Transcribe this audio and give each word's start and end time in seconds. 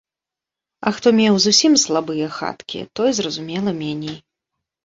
А 0.89 0.93
хто 0.99 1.07
меў 1.19 1.37
зусім 1.45 1.77
слабыя 1.83 2.31
хаткі, 2.39 2.79
той, 3.01 3.09
зразумела, 3.19 3.79
меней. 3.83 4.17